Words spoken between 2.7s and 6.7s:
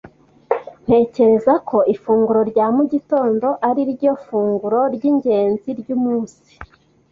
mu gitondo ariryo funguro ryingenzi ryumunsi.